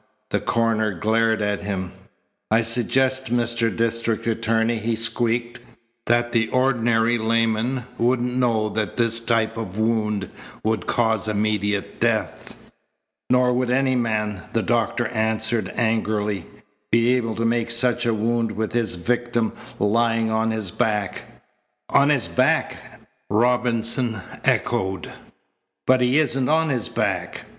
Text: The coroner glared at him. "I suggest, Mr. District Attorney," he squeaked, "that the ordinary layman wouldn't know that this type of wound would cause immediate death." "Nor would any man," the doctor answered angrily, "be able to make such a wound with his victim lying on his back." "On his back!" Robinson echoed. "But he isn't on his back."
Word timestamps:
The 0.31 0.39
coroner 0.39 0.95
glared 0.97 1.43
at 1.43 1.61
him. 1.61 1.91
"I 2.49 2.61
suggest, 2.61 3.31
Mr. 3.31 3.69
District 3.69 4.25
Attorney," 4.25 4.79
he 4.79 4.95
squeaked, 4.95 5.59
"that 6.07 6.31
the 6.31 6.47
ordinary 6.49 7.19
layman 7.19 7.83
wouldn't 7.99 8.35
know 8.35 8.67
that 8.69 8.97
this 8.97 9.19
type 9.19 9.57
of 9.57 9.77
wound 9.77 10.27
would 10.63 10.87
cause 10.87 11.27
immediate 11.27 11.99
death." 11.99 12.55
"Nor 13.29 13.53
would 13.53 13.69
any 13.69 13.95
man," 13.95 14.41
the 14.53 14.63
doctor 14.63 15.05
answered 15.09 15.71
angrily, 15.75 16.47
"be 16.91 17.13
able 17.13 17.35
to 17.35 17.45
make 17.45 17.69
such 17.69 18.07
a 18.07 18.13
wound 18.15 18.53
with 18.53 18.71
his 18.73 18.95
victim 18.95 19.53
lying 19.77 20.31
on 20.31 20.49
his 20.49 20.71
back." 20.71 21.43
"On 21.91 22.09
his 22.09 22.27
back!" 22.27 23.01
Robinson 23.29 24.19
echoed. 24.43 25.11
"But 25.85 26.01
he 26.01 26.17
isn't 26.17 26.49
on 26.49 26.69
his 26.69 26.89
back." 26.89 27.43